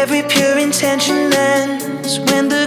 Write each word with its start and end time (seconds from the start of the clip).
every 0.00 0.22
pure 0.22 0.56
intention 0.56 1.30
ends 1.34 2.18
when 2.20 2.48
the 2.48 2.59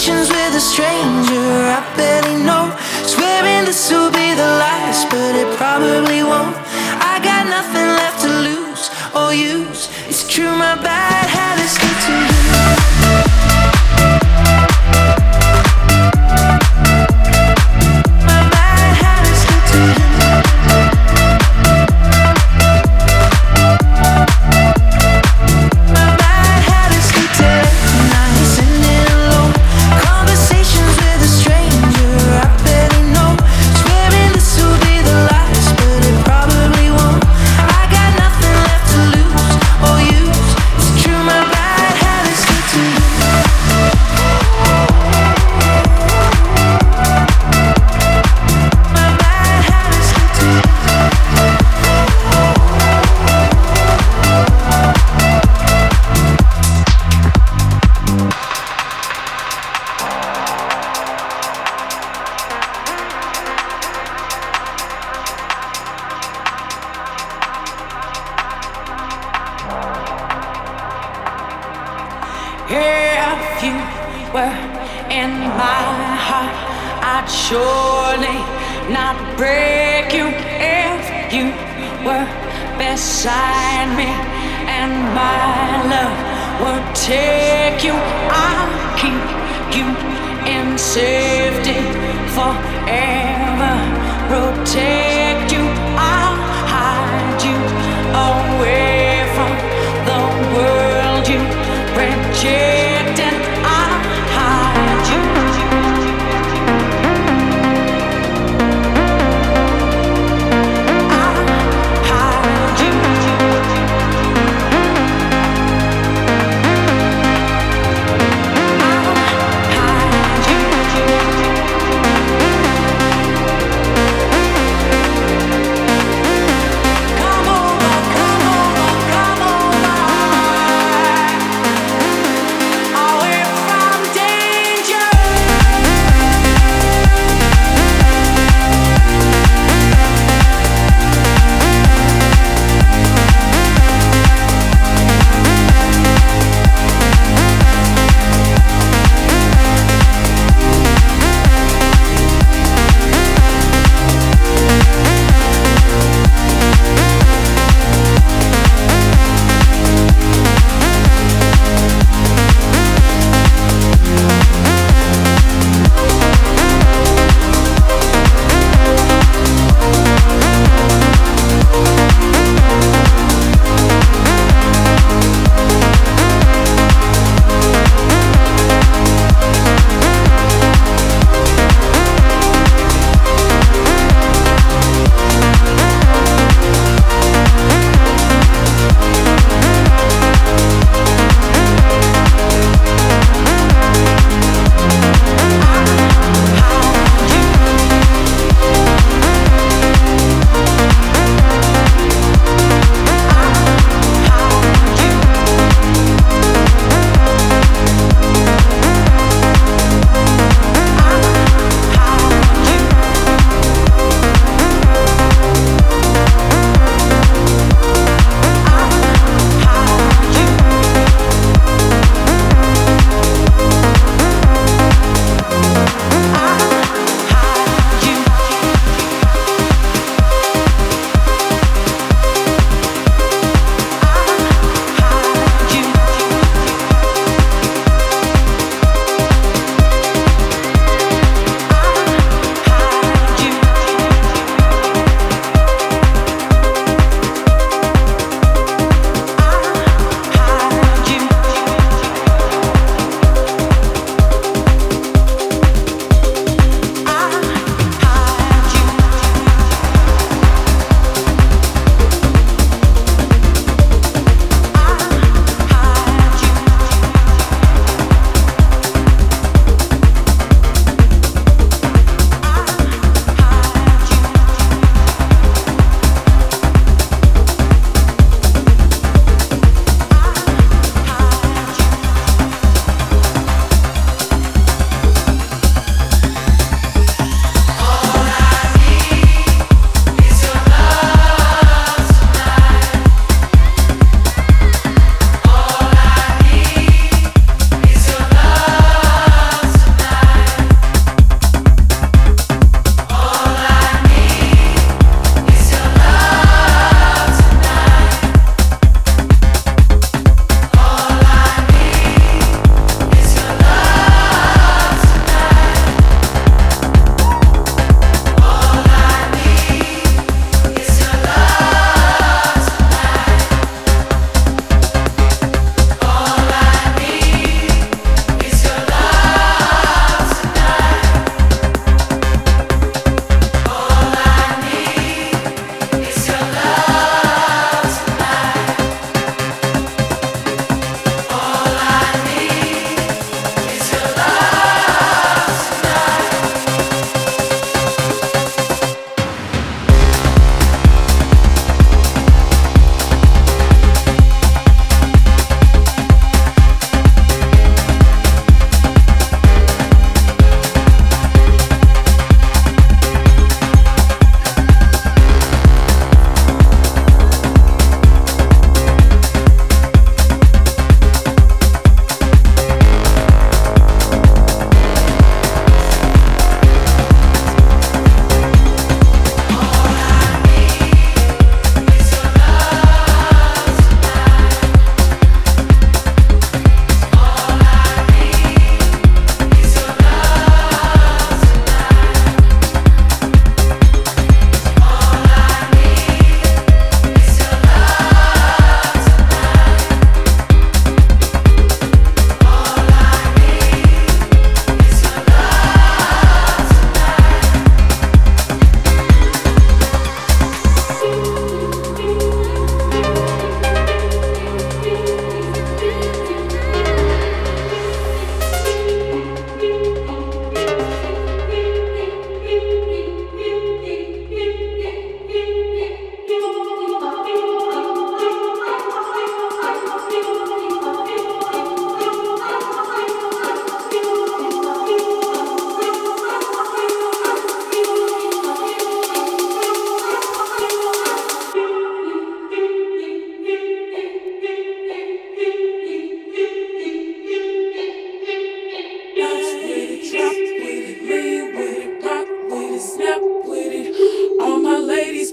conversations 0.00 0.30
with 0.30 0.54
a 0.54 0.60
stranger 0.60 1.46
I 1.68 1.80
barely 1.96 2.42
know. 2.42 2.74
Swearing 3.04 3.64
this 3.66 3.90
will 3.90 4.10
be 4.10 4.34
the 4.34 4.50
last, 4.58 5.10
but 5.10 5.34
it 5.34 5.56
probably 5.56 6.22
won't. 6.22 6.56
I 7.02 7.20
got 7.22 7.46
nothing 7.46 7.86
left 8.00 8.22
to 8.22 8.28
lose 8.28 8.90
or 9.14 9.34
use. 9.34 9.88
It's 10.08 10.26
true, 10.26 10.56
my 10.56 10.76
bad 10.76 11.26
habits. 11.28 11.49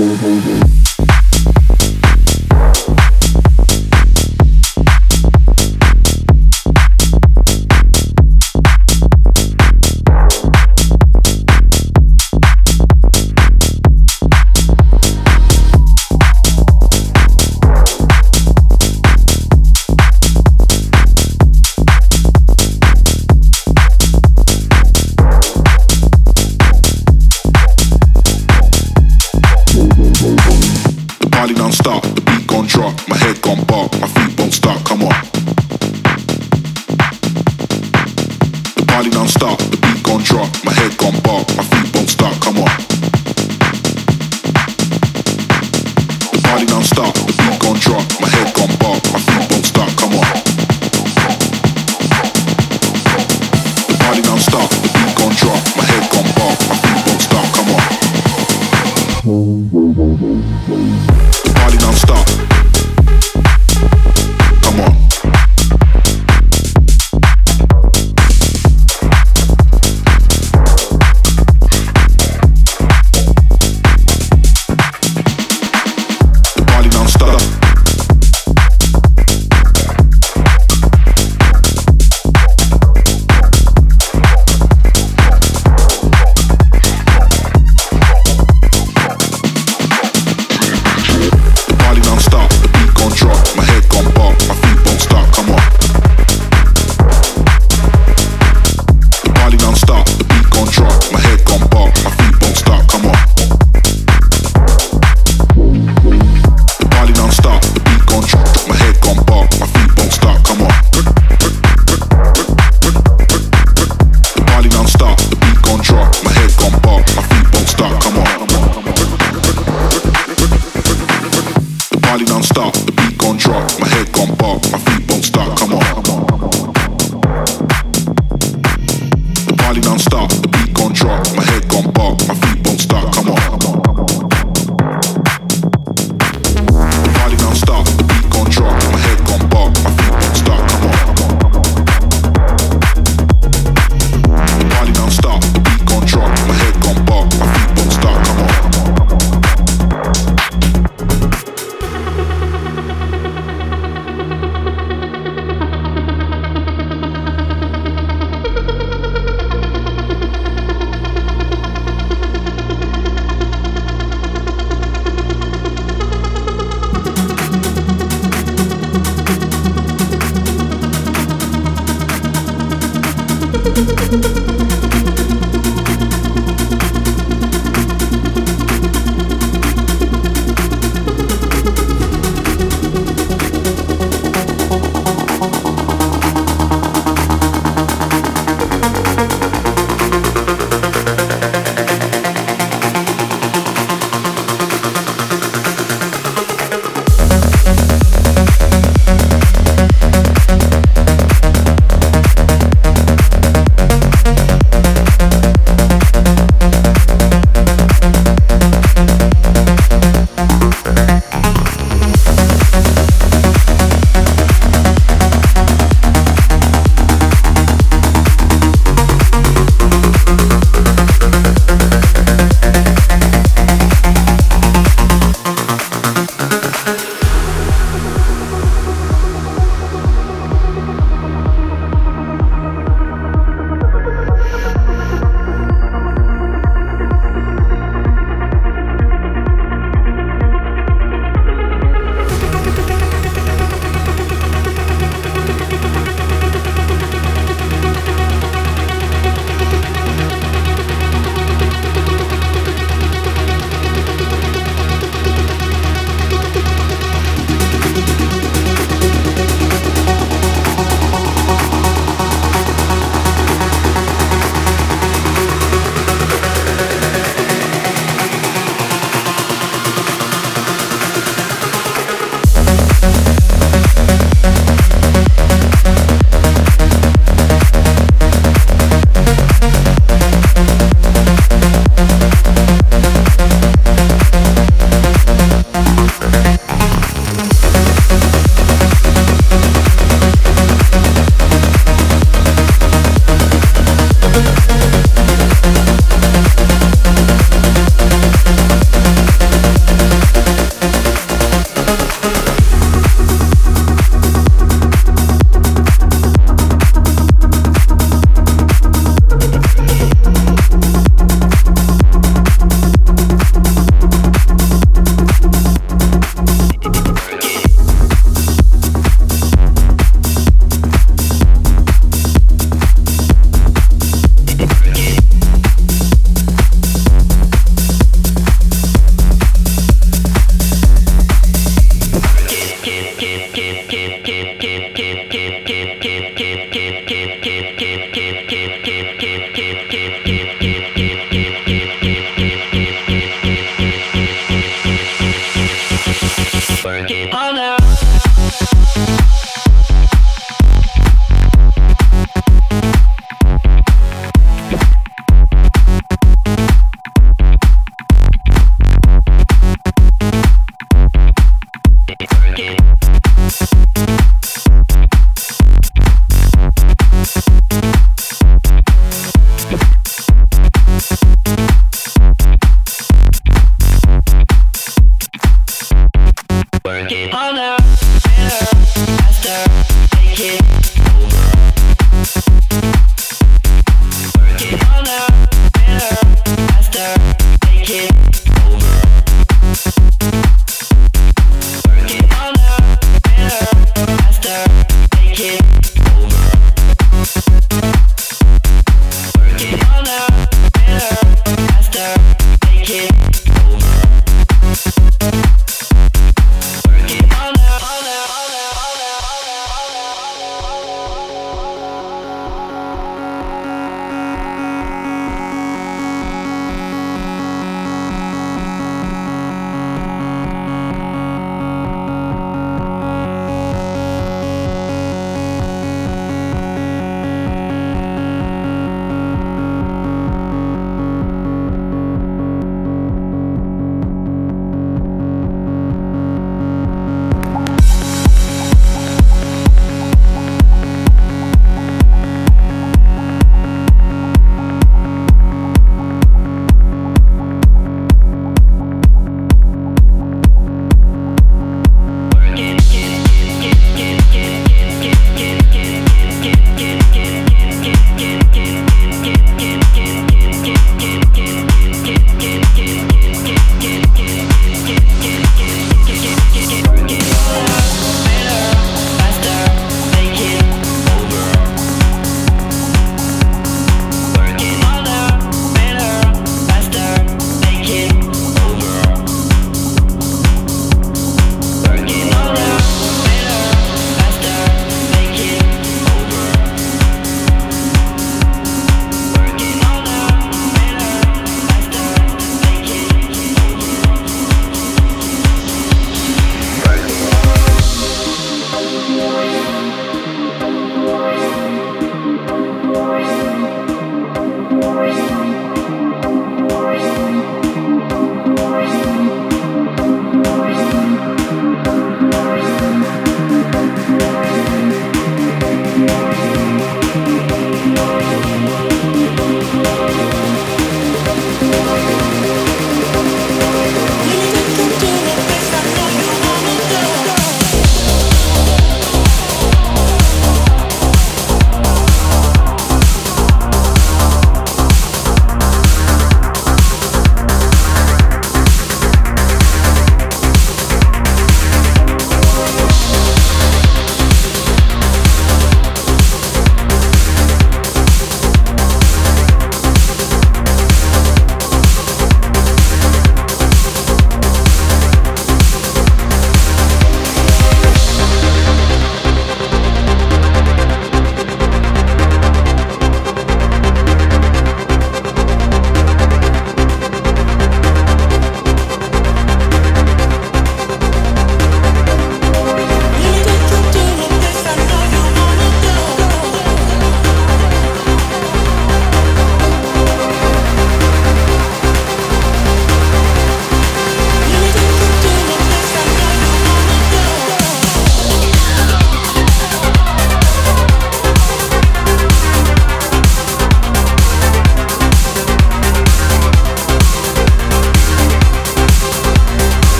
Boom, 0.00 0.16
boom, 0.16 0.40
boom. 0.40 0.69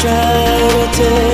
try 0.00 0.90
to 0.92 0.98
take 0.98 1.27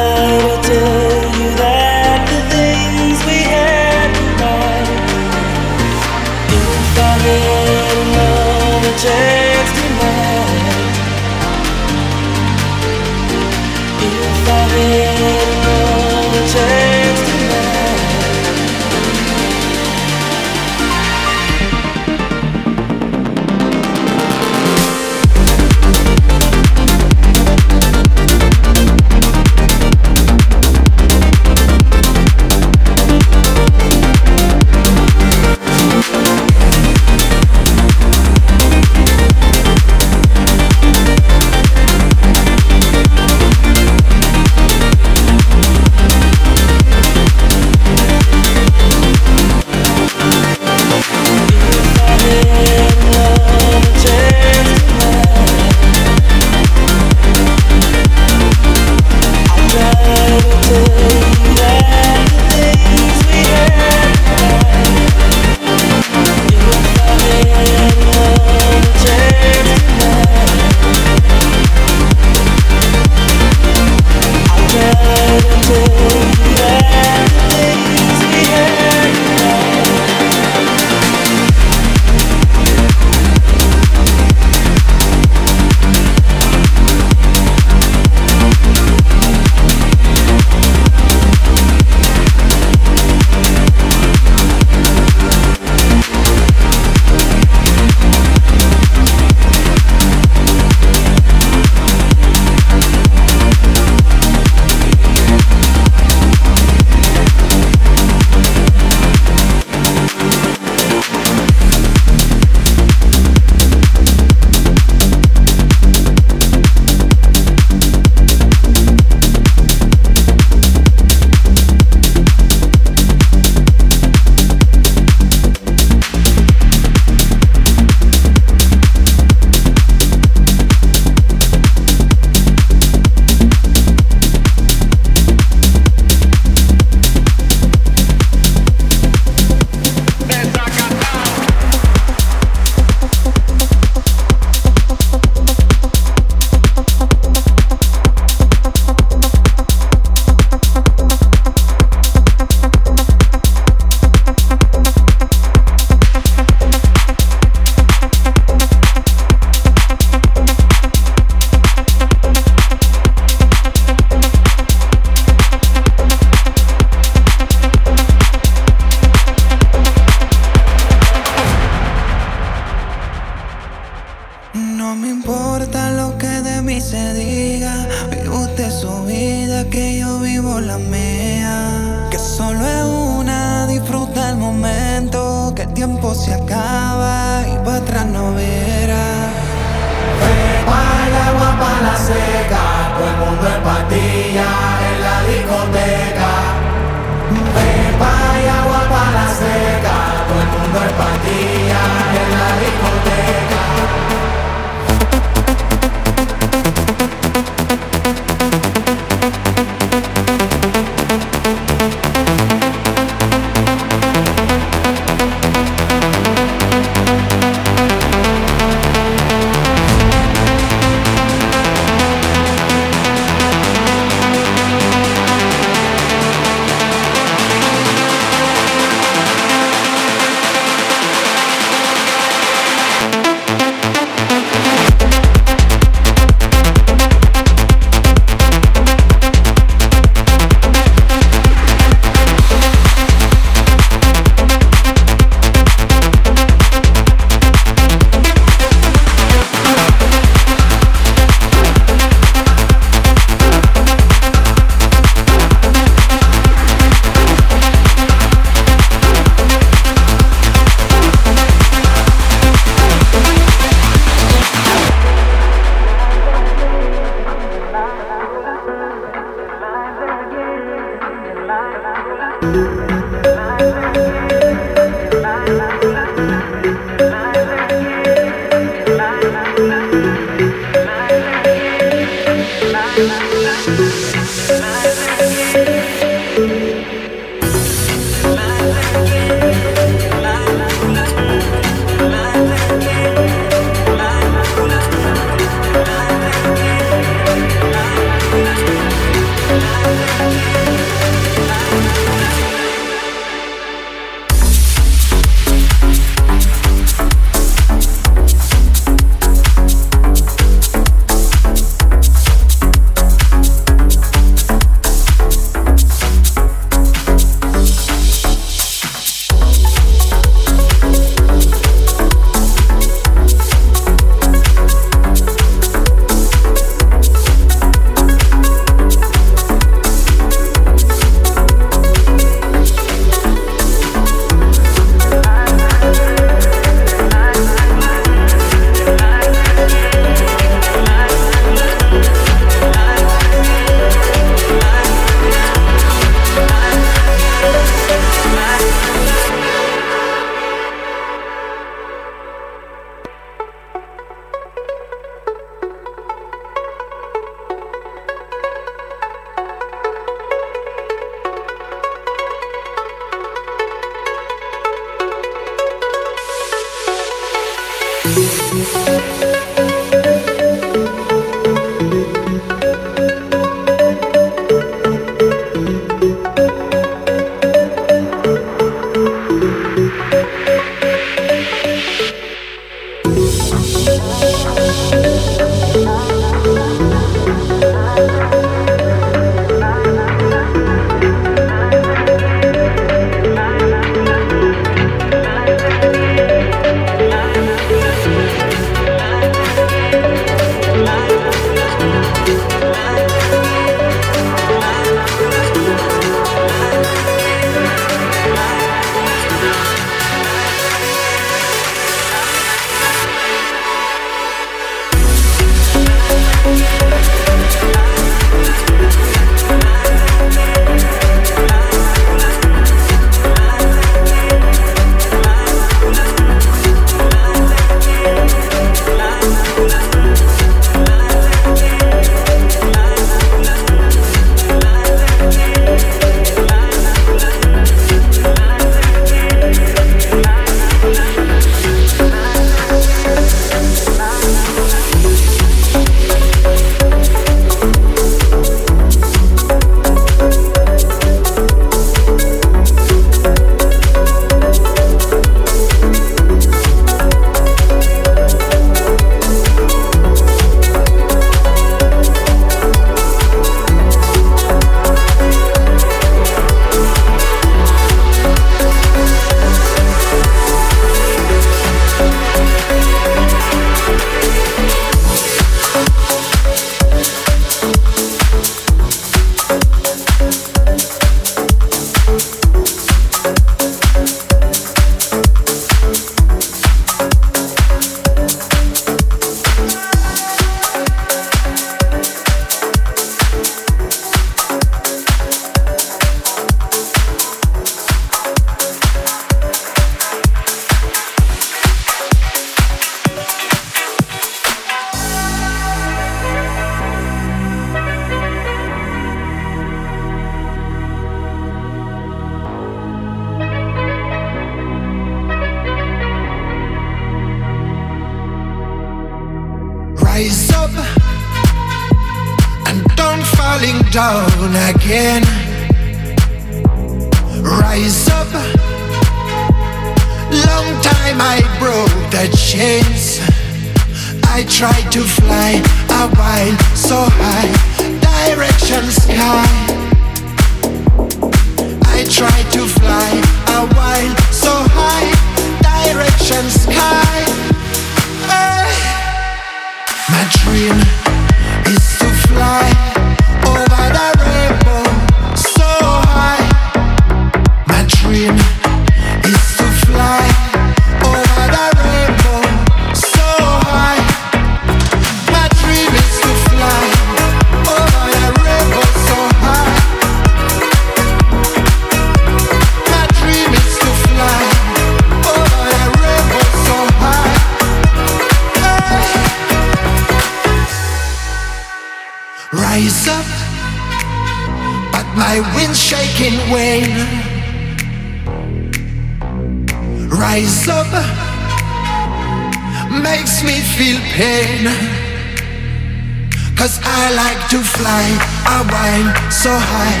so 599.38 599.50
high, 599.54 600.00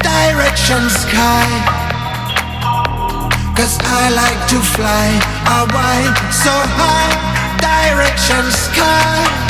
direction 0.00 0.88
sky. 0.88 1.44
Cause 3.54 3.76
I 3.82 4.08
like 4.08 4.40
to 4.48 4.58
fly, 4.74 5.20
I 5.44 5.68
why 5.68 5.98
so 6.32 6.54
high, 6.80 7.12
direction 7.60 8.50
sky. 8.50 9.49